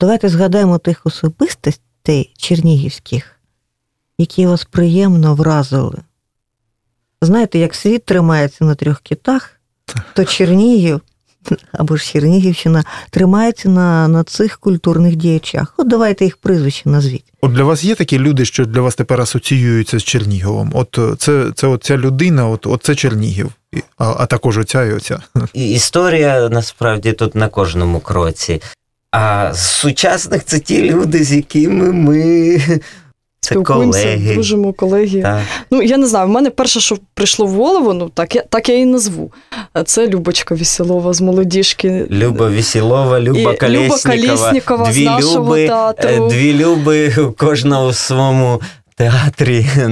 [0.00, 3.36] давайте згадаємо тих особистостей чернігівських,
[4.18, 5.98] які вас приємно вразили.
[7.22, 9.57] Знаєте, як світ тримається на трьох китах
[10.14, 11.00] то Чернігів
[11.72, 15.74] або ж Чернігівщина тримається на, на цих культурних діячах.
[15.76, 17.24] От давайте їх прізвище назвіть.
[17.40, 20.70] От для вас є такі люди, що для вас тепер асоціюються з Черніговом?
[20.74, 23.52] От е, це, це оця людина, от, от це Чернігів,
[23.98, 25.18] а, а також оця і оця.
[25.54, 28.62] І Історія насправді тут на кожному кроці.
[29.10, 32.60] А з сучасних це ті люди, з якими ми.
[33.40, 34.34] Це колеги.
[34.34, 35.22] дружимо, колеги.
[35.22, 35.42] Так.
[35.70, 38.68] Ну, я не знаю, в мене перше, що прийшло в голову, ну так я, так
[38.68, 39.32] я і назву.
[39.86, 42.06] Це Любочка Вісілова з молодіжки.
[42.10, 44.36] Люба Вісілова, Люба І Люба Колєснікова.
[44.36, 46.08] Колєснікова з дві нашого люби, театру.
[46.08, 47.14] е, Дві люби
[47.88, 48.60] у своєму
[48.96, 49.66] театрі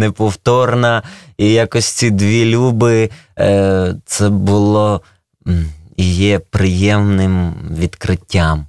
[0.00, 1.02] неповторна.
[1.38, 5.00] І якось ці дві люби е, це було
[5.96, 8.66] і є приємним відкриттям.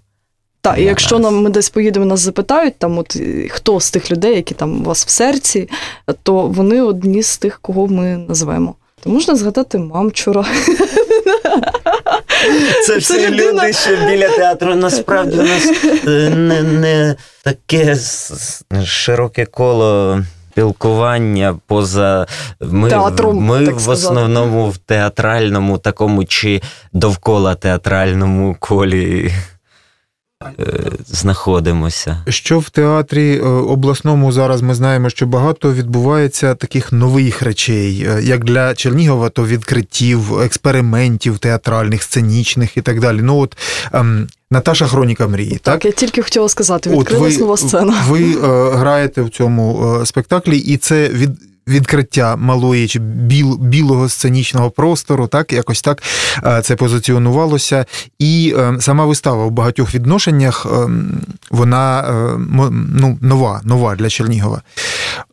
[0.65, 3.17] Так, і якщо нам ми десь поїдемо, нас запитають, там от
[3.49, 5.69] хто з тих людей, які там у вас в серці,
[6.23, 8.75] то вони одні з тих, кого ми назвемо.
[9.03, 10.45] То можна згадати мамчура.
[12.85, 14.75] Це всі людина- люди, що біля театру.
[14.75, 15.71] Насправді у нас
[16.07, 17.97] е, не, не таке
[18.85, 20.19] широке коло.
[20.51, 22.27] Спілкування поза
[22.61, 26.61] ми, Театром, ми в основному в театральному такому чи
[26.93, 29.31] довкола театральному колі
[31.07, 32.17] знаходимося.
[32.27, 38.21] Що в театрі е, обласному зараз ми знаємо, що багато відбувається таких нових речей, е,
[38.23, 43.19] як для Чернігова, то відкриттів, експериментів театральних, сценічних і так далі.
[43.21, 43.57] Ну от
[43.93, 45.61] ем, Наташа Хроніка мрії, так?
[45.61, 48.03] Так, я тільки хотіла сказати, От відкрилась нова сцена.
[48.07, 48.37] Ви е,
[48.73, 51.29] граєте в цьому е, спектаклі, і це від.
[51.67, 56.03] Відкриття малої чи біл, білого сценічного простору, так якось так
[56.45, 57.85] е, це позиціонувалося.
[58.19, 60.89] І е, сама вистава в багатьох відношеннях е,
[61.51, 62.05] вона
[62.49, 64.61] ну, нова, нова для Чернігова.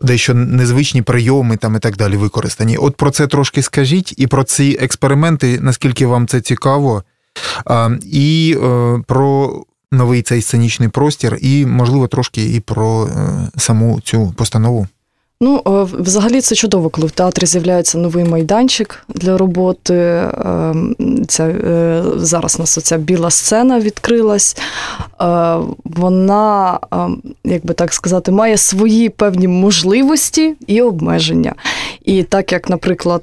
[0.00, 2.76] Дещо незвичні прийоми там і так далі використані.
[2.76, 7.02] От про це трошки скажіть, і про ці експерименти, наскільки вам це цікаво,
[8.02, 8.56] і
[9.06, 13.08] про новий цей сценічний простір, і, можливо, трошки і про
[13.56, 14.86] саму цю постанову.
[15.44, 19.94] Ну, е, взагалі це чудово, коли в театрі з'являється новий майданчик для роботи.
[19.94, 20.74] Е,
[21.28, 24.56] Ця, е, зараз у нас оця біла сцена відкрилась.
[25.20, 26.96] Е, Вона, е,
[27.44, 31.54] як би так сказати, має свої певні можливості і обмеження.
[32.04, 33.22] І так як, наприклад,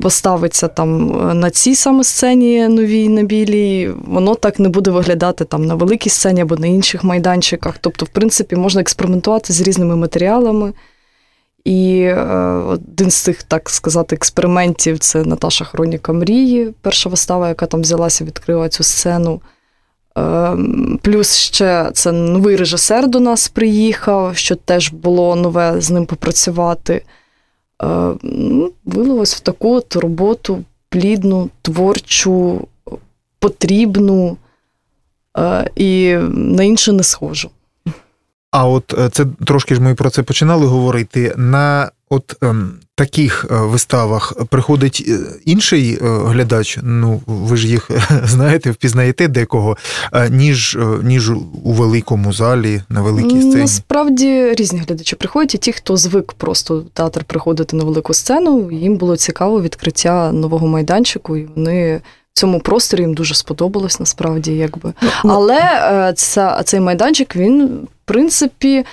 [0.00, 1.06] поставиться там
[1.40, 6.10] на цій саме сцені новій на білій, воно так не буде виглядати там на великій
[6.10, 7.74] сцені або на інших майданчиках.
[7.80, 10.72] Тобто, в принципі, можна експериментувати з різними матеріалами.
[11.66, 12.24] І е,
[12.66, 18.24] один з цих, так сказати, експериментів це Наташа Хроніка мрії, перша вистава, яка там взялася,
[18.24, 19.40] відкрила цю сцену.
[20.18, 20.56] Е,
[21.02, 27.02] плюс ще це новий режисер до нас приїхав, що теж було нове з ним попрацювати.
[27.82, 27.86] Е,
[28.22, 32.68] ну, вилилось в таку от роботу плідну, творчу,
[33.38, 34.36] потрібну
[35.38, 37.50] е, і на інше не схожу.
[38.56, 41.34] А от е, це трошки ж ми про це починали говорити.
[41.36, 47.90] На от ем, таких е, виставах приходить е, інший глядач, ну ви ж їх
[48.24, 49.76] знаєте, впізнаєте декого,
[50.30, 51.30] ніж, ніж
[51.64, 53.56] у великому залі, на великій сцені.
[53.56, 58.70] Насправді різні глядачі приходять, і ті, хто звик просто в театр приходити на велику сцену,
[58.70, 62.00] їм було цікаво відкриття нового майданчику, і вони.
[62.36, 64.92] Цьому просторі їм дуже сподобалось насправді, якби.
[65.24, 68.84] Ну, Але е, ця, цей майданчик, він, в принципі,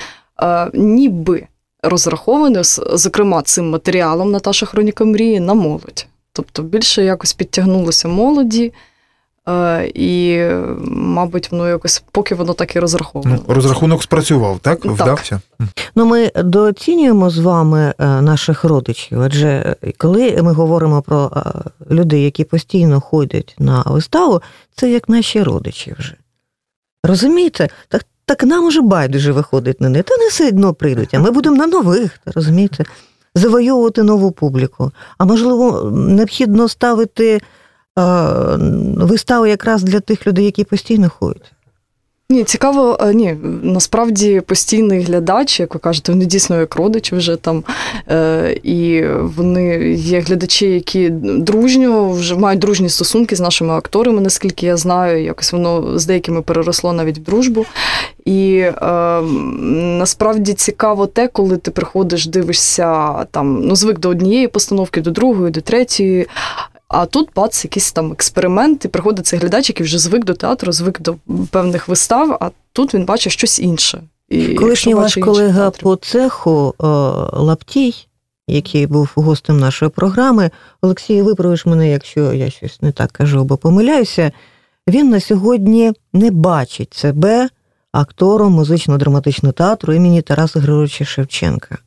[0.42, 1.48] е, ніби
[1.84, 6.06] розрахований, зокрема, цим матеріалом Наташа Хроніка мрії на молодь.
[6.34, 8.74] Тобто більше якось підтягнулося молоді,
[9.94, 10.42] і,
[10.88, 13.40] мабуть, воно якось, поки воно так і розраховано.
[13.48, 14.82] Ну, розрахунок спрацював, так?
[14.82, 14.92] Так.
[14.92, 15.42] Вдався?
[15.96, 21.42] Ну, ми дооцінюємо з вами е, наших родичів, адже коли ми говоримо про е,
[21.94, 24.42] людей, які постійно ходять на виставу,
[24.76, 26.16] це як наші родичі вже.
[27.04, 27.70] Розумієте?
[27.88, 30.04] Так, так нам уже байдуже виходить на них.
[30.04, 32.84] Та не все одно прийдуть, а ми будемо на нових, розумієте?
[33.36, 34.92] Завойовувати нову публіку.
[35.18, 37.42] А можливо, необхідно ставити
[38.00, 38.04] е,
[39.06, 41.54] виставу якраз для тих людей, які постійно ходять.
[42.30, 47.36] Ні, цікаво, е, ні, насправді постійний глядач, як ви кажете, вони дійсно як родичі вже
[47.36, 47.64] там.
[48.10, 54.66] Е, і вони є глядачі, які дружньо вже мають дружні стосунки з нашими акторами, наскільки
[54.66, 55.24] я знаю.
[55.24, 57.66] Якось воно з деякими переросло навіть в дружбу.
[58.26, 59.22] І е,
[59.72, 65.52] насправді цікаво те, коли ти приходиш, дивишся там, ну, звик до однієї постановки, до другої,
[65.52, 66.28] до третьої.
[66.94, 70.72] А тут бац, якийсь там експеримент, і приходить цей глядач, який вже звик до театру,
[70.72, 71.16] звик до
[71.52, 74.02] певних вистав, а тут він бачить щось інше.
[74.30, 76.86] І Колишній ваш колега по цеху е,
[77.40, 78.08] Лаптій,
[78.48, 80.52] який був гостем нашої програми.
[80.82, 84.32] Олексій, виправиш мене, якщо я щось не так кажу або помиляюся.
[84.88, 87.50] Він на сьогодні не бачить себе
[87.92, 91.78] актором музично-драматичного театру імені Тараса Григоровича Шевченка.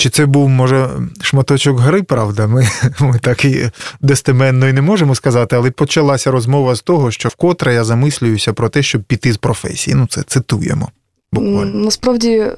[0.00, 2.46] Чи це був, може, шматочок гри, правда?
[2.46, 2.68] Ми,
[3.00, 7.74] ми так і достеменно і не можемо сказати, але почалася розмова з того, що вкотре
[7.74, 9.96] я замислююся про те, щоб піти з професії.
[9.96, 10.88] Ну, це цитуємо.
[11.32, 11.84] Буквально.
[11.84, 12.54] Насправді е,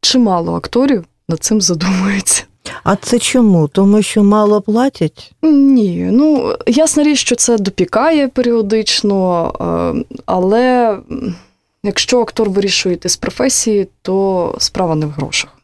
[0.00, 2.44] чимало акторів над цим задумуються.
[2.84, 3.68] А це чому?
[3.68, 5.32] Тому що мало платять?
[5.42, 9.52] Ні, ну ясна річ, що це допікає періодично,
[10.00, 10.98] е, але
[11.82, 15.57] якщо актор вирішує йти з професії, то справа не в грошах.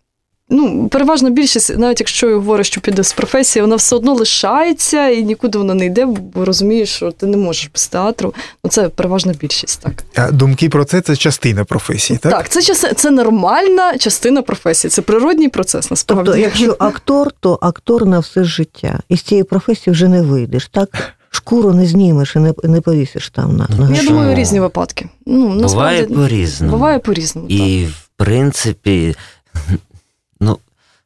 [0.49, 5.09] Ну, переважна більшість, навіть якщо я говорю, що піде з професії, вона все одно лишається
[5.09, 8.35] і нікуди вона не йде, бо розумієш, що ти не можеш без театру.
[8.65, 10.05] Ну, це переважна більшість, так.
[10.15, 12.33] А думки про це це частина професії, так?
[12.33, 16.25] Так, це, час- це нормальна частина професії, це природній процес, насправді.
[16.27, 19.01] Тобто, якщо актор, то актор на все життя.
[19.09, 20.89] І з цієї професії вже не вийдеш, так?
[21.31, 25.09] Шкуру не знімеш і не, не повісиш там на, на Я думаю, різні випадки.
[25.27, 26.73] Ну, Буває по-різному.
[26.73, 27.49] Буває по-різному.
[27.49, 27.57] так.
[27.59, 29.15] І, в принципі,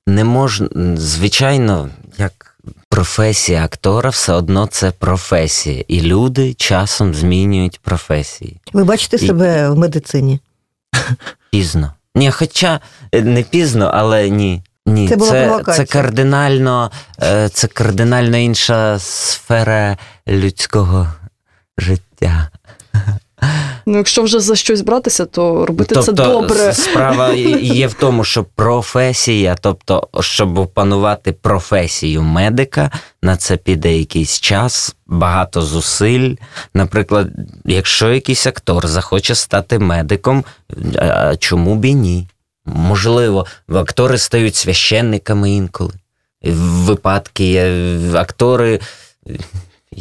[0.08, 2.56] не можна, звичайно, як
[2.88, 5.84] професія актора, все одно це професія.
[5.88, 8.60] І люди часом змінюють професії.
[8.72, 10.40] Ви бачите І- себе в медицині?
[11.50, 11.92] Пізно.
[12.14, 12.80] Ні, хоча
[13.12, 14.62] е, не пізно, але ні.
[14.86, 16.90] Ні, Це була це, це кардинально,
[17.22, 19.96] е, це кардинально інша сфера
[20.28, 21.12] людського
[21.78, 22.50] життя.
[23.88, 26.72] Ну, якщо вже за щось братися, то робити це добре.
[26.74, 32.90] справа є в тому, що професія, тобто, щоб опанувати професію медика,
[33.22, 36.34] на це піде якийсь час, багато зусиль.
[36.74, 37.28] Наприклад,
[37.64, 40.44] якщо якийсь актор захоче стати медиком,
[41.38, 42.28] чому б і ні?
[42.64, 45.92] Можливо, актори стають священниками інколи.
[46.62, 48.80] Випадки є, актори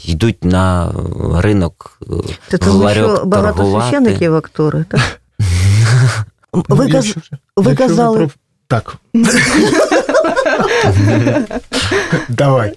[0.05, 0.91] йдуть на
[1.35, 2.05] ринок е,
[2.49, 3.89] Це тому, що багато торгувати.
[3.89, 5.21] священиків актори, так?
[6.53, 6.93] Ну, Ви, каз...
[7.05, 8.29] якщо вже- ви казали- про-
[8.67, 8.95] Так.
[12.29, 12.73] Давай.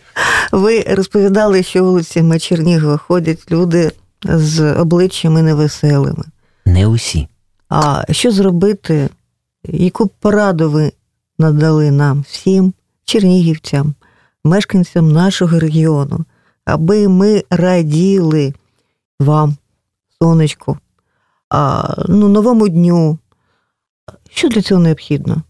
[0.53, 3.91] ви розповідали, що вулицями Чернігова ходять люди
[4.25, 6.25] з обличчями невеселими.
[6.67, 7.29] Не усі.
[7.69, 9.09] А що зробити?
[9.65, 10.93] Яку пораду ви
[11.39, 13.95] надали нам всім чернігівцям,
[14.45, 16.25] мешканцям нашого регіону,
[16.75, 18.55] аби ми раділи
[19.21, 19.57] вам,
[20.23, 20.79] сонечку,
[21.49, 23.19] а, ну, новому дню?
[24.31, 25.43] Що для цього необхідно?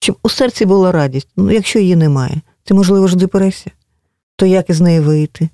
[0.00, 1.28] Щоб у серці була радість.
[1.36, 3.74] Ну, якщо її немає, це можливо ж депресія.
[4.36, 5.48] То як із неї вийти?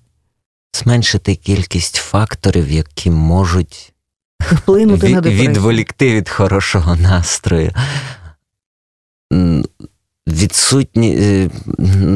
[0.73, 3.93] Зменшити кількість факторів, які можуть
[4.41, 5.51] Вплинути на депресію.
[5.51, 7.73] відволікти від хорошого настрою.
[10.31, 11.51] Відсутні е,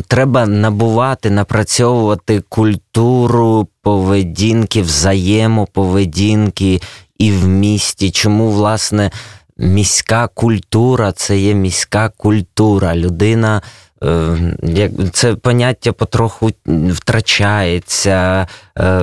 [0.09, 6.81] треба набувати, напрацьовувати культуру поведінки, взаємоповедінки
[7.19, 8.11] і в місті.
[8.11, 9.11] Чому, власне,
[9.59, 12.97] міська культура це є міська культура.
[12.97, 13.63] Людина.
[14.05, 16.51] е, як- Це поняття потроху
[16.93, 18.47] втрачається,
[18.79, 19.01] е,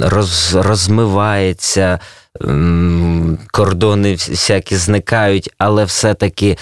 [0.00, 1.98] роз, розмивається,
[3.52, 6.56] кордони всякі зникають, але все-таки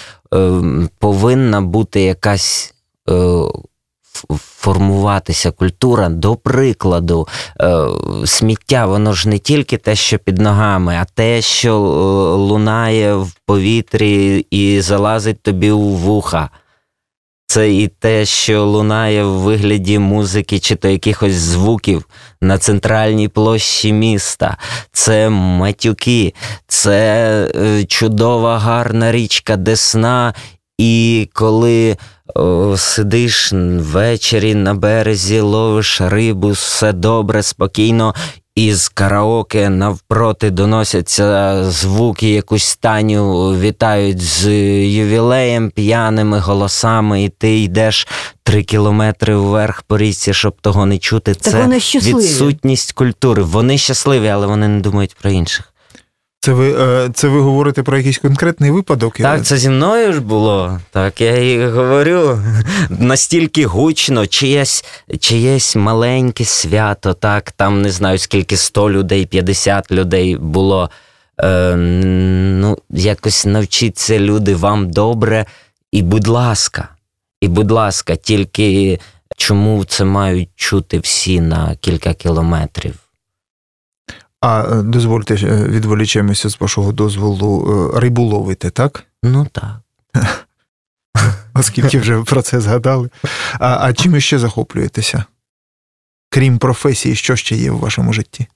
[0.98, 2.74] повинна бути якась
[3.10, 3.14] е,
[4.38, 6.08] формуватися культура.
[6.08, 7.28] До прикладу,
[7.60, 7.86] е,
[8.26, 11.80] сміття, воно ж не тільки те, що під ногами, а те, що е,
[12.36, 16.50] лунає в повітрі і залазить тобі у вуха.
[17.46, 22.04] Це і те, що лунає в вигляді музики чи то якихось звуків
[22.40, 24.56] на центральній площі міста.
[24.92, 26.34] Це матюки,
[26.68, 30.34] це е, чудова гарна річка Десна.
[30.78, 31.96] І коли
[32.34, 38.14] о, сидиш ввечері на березі, ловиш рибу, все добре, спокійно,
[38.54, 44.48] і з караоке навпроти доносяться звуки, якусь станю вітають з
[44.86, 48.08] ювілеєм, п'яними голосами, і ти йдеш
[48.42, 51.34] три кілометри вверх по річці, щоб того не чути.
[51.34, 53.42] Так Це вони відсутність культури.
[53.42, 55.73] Вони щасливі, але вони не думають про інших.
[56.44, 59.16] Це ви, е, це ви говорите про якийсь конкретний випадок?
[59.16, 60.80] Так, це зі мною ж було.
[60.90, 62.38] Так, я і говорю.
[62.88, 64.84] Настільки гучно, чиєсь,
[65.20, 70.90] чиєсь маленьке свято, так, там не знаю скільки 100 людей, 50 людей було.
[71.40, 75.46] Е, ну, якось навчіться люди вам добре.
[75.92, 76.88] І будь ласка,
[77.40, 78.98] і будь ласка, тільки
[79.36, 83.03] чому це мають чути всі на кілька кілометрів?
[84.44, 87.90] А е, дозвольте е, відволічемося з вашого дозволу.
[87.96, 89.04] е, Рибу ловите, так?
[89.22, 89.80] Ну так.
[91.54, 93.10] оскільки вже про це згадали.
[93.60, 95.24] А, а чим ще захоплюєтеся?
[96.30, 98.46] Крім професії, що ще є в вашому житті?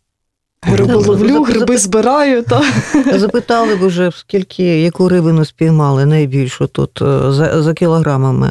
[0.62, 2.42] Гриби ловлю, гриби збираю.
[2.42, 2.62] Та.
[3.18, 8.50] Запитали б уже, скільки, яку рибину спіймали найбільшу тут за, за кілограмами.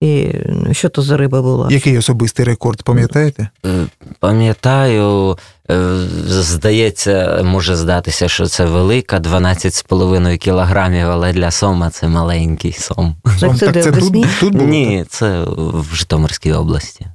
[0.00, 0.32] І
[0.72, 1.68] що то за риба була?
[1.70, 3.48] Який особистий рекорд, пам'ятаєте?
[3.66, 3.86] Е,
[4.20, 5.38] Пам'ятаю,
[5.70, 5.96] е,
[6.26, 13.16] здається, може здатися, що це велика, 12,5 кілограмів, але для сома це маленький сом.
[13.40, 14.66] Так це де, в тут, тут було?
[14.66, 17.06] Ні, це в Житомирській області.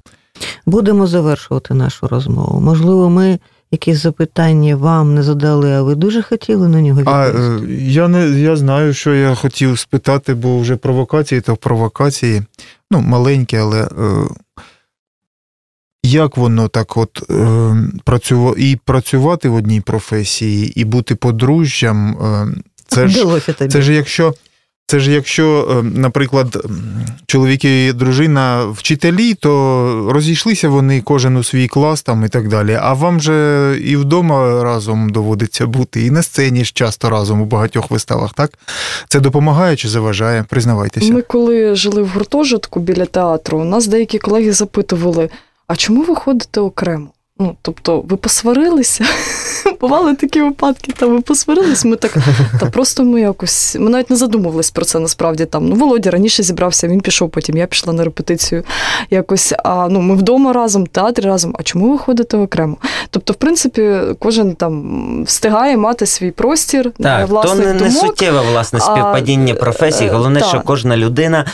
[0.66, 2.62] Будемо завершувати нашу розмову.
[2.62, 3.40] Можливо, ми
[3.72, 7.74] якісь запитання вам не задали, а ви дуже хотіли на нього А відповісти.
[7.74, 12.44] е, я не я знаю, що я хотів спитати, бо вже провокації то провокації,
[12.92, 13.88] ну, маленькі, але е,
[16.04, 22.62] як воно так от е, працюва, і працювати в одній професії, і бути подружжям, е,
[22.88, 23.26] це ж
[23.70, 24.34] Це ж якщо,
[24.88, 31.44] це ж якщо, е, наприклад, м, чоловік і дружина вчителі, то розійшлися вони кожен у
[31.44, 32.78] свій клас там і так далі.
[32.82, 37.46] А вам же і вдома разом доводиться бути, і на сцені ж часто разом у
[37.46, 38.52] багатьох виставах, так?
[39.08, 40.46] Це допомагає чи заважає?
[40.50, 41.14] Признавайтеся.
[41.14, 45.30] Ми коли жили в гуртожитку біля театру, нас деякі колеги запитували:
[45.68, 47.08] а чому ви ходите окремо?
[47.40, 49.06] Ну, тобто, ви посварилися?
[49.82, 51.86] Бували такі випадки, та ви посварились.
[51.86, 52.18] Ми так,
[52.60, 53.76] та просто ми якось.
[53.80, 55.66] Ми навіть не задумувались про це насправді там.
[55.70, 58.64] Ну, Володя раніше зібрався, він пішов, потім я пішла на репетицію.
[59.10, 61.56] Якось, а ну, ми вдома разом, в театрі разом.
[61.60, 62.78] А чому ви ходите окремо?
[63.10, 67.94] Тобто, в принципі, кожен там встигає мати свій простір, Так, то власних не, не думок.
[67.94, 70.06] суттєве власне А, співпадіння професій.
[70.06, 70.50] е, Головне, так.
[70.50, 71.46] що кожна людина,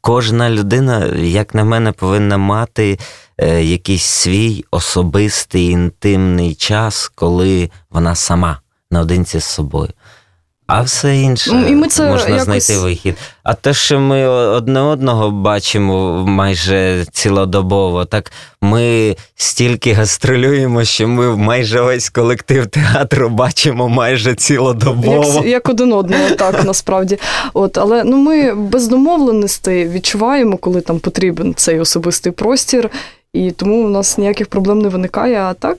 [0.00, 2.98] кожна людина, як на мене, повинна мати
[3.38, 8.60] е, якийсь свій особистий інтимний час, коли вона сама
[8.90, 9.90] наодинці з собою.
[10.68, 13.14] А все інше Ну, і ми це можна якось- знайти вихід.
[13.42, 21.36] А те, що ми одне одного бачимо майже цілодобово, так ми стільки гастролюємо, що ми
[21.36, 25.34] майже весь колектив театру бачимо майже цілодобово.
[25.34, 27.18] Як, як один одного, так насправді.
[27.54, 32.90] От, але ну ми без домовленостей відчуваємо, коли там потрібен цей особистий простір,
[33.32, 35.40] і тому у нас ніяких проблем не виникає.
[35.40, 35.78] А так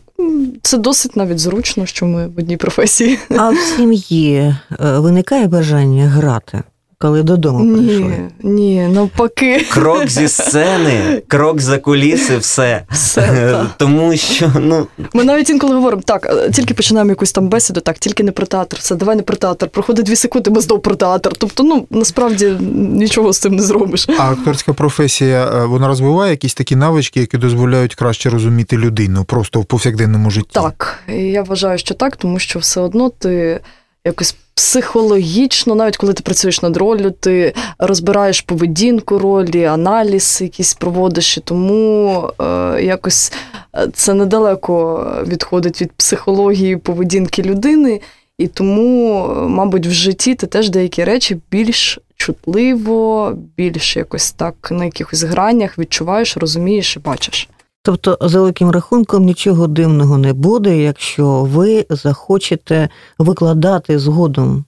[0.62, 3.20] це досить навіть зручно, що ми в одній професії.
[3.38, 4.56] А в сім'ї е,
[5.00, 6.64] виникає бажання грати,
[7.02, 8.30] коли додому прийшли?
[8.44, 12.84] Ні, ні, навпаки, Крок зі сцени, крок за куліси, все.
[12.92, 13.66] все.
[13.78, 18.00] Тому що ну Ми навіть інколи говоримо, так, е, тільки починаємо якусь там бесіду, так,
[18.00, 19.70] тільки не про театр, все, давай не про театр.
[19.70, 21.32] Проходить дві секунди, ми знов про театр.
[21.38, 22.46] Тобто, ну насправді
[22.92, 24.08] нічого з цим не зробиш.
[24.18, 29.60] А акторська професія е, вона розвиває якісь такі навички, які дозволяють краще розуміти людину просто
[29.60, 30.50] в повсякденному житті.
[30.52, 33.60] Так, я вважаю, що так, тому що все одно ти
[34.06, 41.38] якось психологічно, навіть коли ти працюєш над роллю, ти розбираєш поведінку ролі, аналіз якийсь проводиш,
[41.38, 42.46] і тому е,
[42.84, 43.34] якось
[43.76, 48.02] е, це недалеко відходить від психології поведінки людини,
[48.38, 54.68] і тому, е, мабуть, в житті ти теж деякі речі більш чутливо, більш якось так
[54.72, 57.50] на якихось гранях відчуваєш, розумієш і бачиш.
[57.90, 64.66] Тобто, за великим рахунком, нічого дивного не буде, якщо ви захочете викладати згодом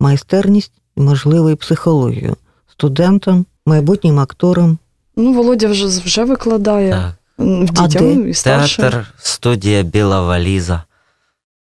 [0.00, 4.78] майстерність і, можливо, і психологію студентам, майбутнім акторам.
[5.16, 6.90] Ну, Володя вже, вже викладає.
[6.90, 7.14] так.
[7.38, 8.82] В А дітям і старше.
[8.82, 10.82] Театр, студія Біла валіза.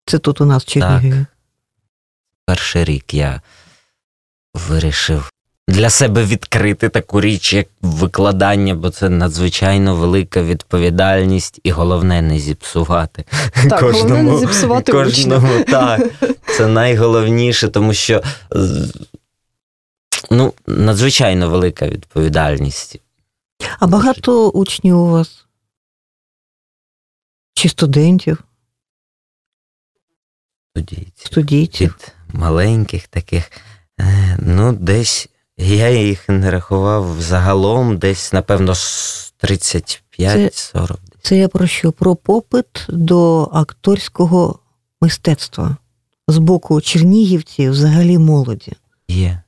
[0.06, 1.26] Це тут у нас в Чернігові.
[2.46, 3.42] Перший рік я
[4.54, 5.32] вирішив
[5.72, 12.40] для себе відкрити таку річ, як викладання, бо це надзвичайно велика відповідальність, і головне не
[12.40, 13.26] зіпсувати.
[13.70, 16.02] Так, головне не зіпсувати кожному, так.
[16.58, 18.24] Це найголовніше, тому що
[20.32, 23.00] ну, надзвичайно велика відповідальність.
[23.80, 25.46] А багато учнів у вас?
[27.54, 28.44] Чи студентів,
[30.76, 31.12] Студійців.
[31.16, 31.96] студійців?
[32.30, 33.52] Від маленьких таких,
[34.00, 38.74] е, ну, десь я їх не рахував загалом, десь, напевно,
[39.44, 40.96] 35-40.
[41.22, 41.92] Це я про що?
[41.92, 44.60] Про попит до акторського
[45.02, 45.78] мистецтва
[46.28, 48.74] з боку чернігівців, взагалі молоді.
[49.08, 49.42] Є.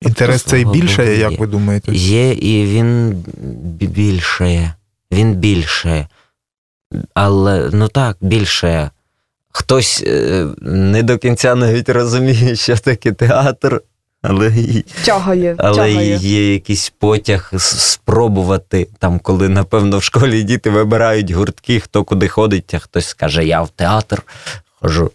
[0.00, 1.38] Інтерес цей більше, Богу, як є.
[1.38, 1.92] ви думаєте?
[1.94, 3.10] Є, і він
[3.62, 4.74] бі- більше.
[5.12, 6.08] Він більше.
[7.14, 8.90] Але ну так, більше.
[9.50, 13.82] Хтось е, не до кінця навіть розуміє, що таке театр,
[14.22, 14.52] але,
[15.04, 16.16] Тягає, але тягає.
[16.16, 22.74] є якийсь потяг спробувати, там, коли, напевно, в школі діти вибирають гуртки, хто куди ходить,
[22.74, 24.22] а хтось скаже, я в театр
[24.80, 25.10] хожу.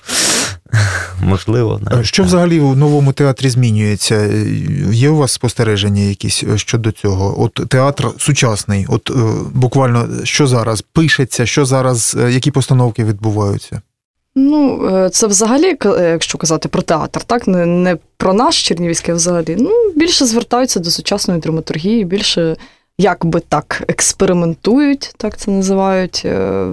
[1.21, 2.25] Можливо, навіть Що так.
[2.27, 4.29] взагалі у новому театрі змінюється?
[4.91, 7.41] Є у вас спостереження якісь е, щодо цього?
[7.41, 9.13] От театр сучасний, от е,
[9.53, 13.81] буквально що зараз пишеться, що зараз, е, які постановки відбуваються?
[14.39, 19.11] Ну, е, це взагалі, е, якщо казати про театр, так не, не про наш чернівський,
[19.13, 19.55] а взагалі.
[19.59, 22.55] Ну, більше звертаються до сучасної драматургії, більше
[22.97, 26.21] як би так експериментують, так це називають.
[26.25, 26.67] е,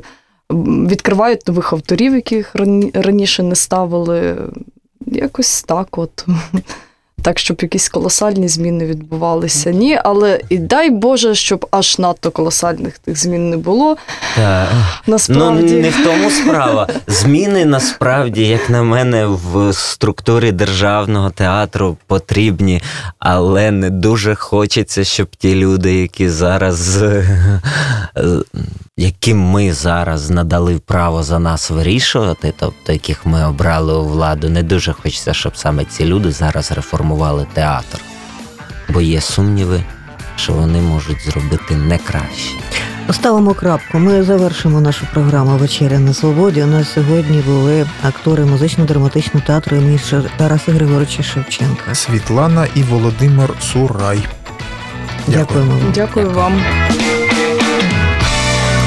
[0.89, 2.55] Відкривають нових авторів, яких
[2.95, 4.37] раніше не ставили.
[5.07, 6.27] Якось так, от.
[7.25, 9.71] Так, щоб якісь колосальні зміни відбувалися.
[9.71, 13.97] Ні, але і дай Боже, щоб аж надто колосальних тих змін не було.
[14.37, 14.69] Так.
[15.07, 15.75] Насправді.
[15.75, 16.89] Ну, не в тому справа.
[17.07, 22.83] Зміни насправді, як на мене, в структурі державного театру потрібні,
[23.19, 27.27] але не дуже хочеться, щоб ті люди, які зараз, е,
[28.97, 34.63] яким ми зараз надали право за нас вирішувати, тобто яких ми обрали у владу, не
[34.63, 38.01] дуже хочеться, щоб саме ці люди зараз реформували театр.
[38.89, 39.83] Бо є сумніви,
[40.37, 42.55] що вони можуть зробити не краще.
[43.11, 43.99] Ставимо крапку.
[43.99, 46.63] Ми завершимо нашу програму Вечеря на свободі.
[46.63, 50.01] У нас сьогодні були актори музично-драматичного театру імені
[50.37, 51.95] Тараса Григоровича Шевченка.
[51.95, 54.19] Світлана і Володимир Сурай.
[55.27, 55.93] Дякуємо вам.
[55.95, 56.53] Дякую вам.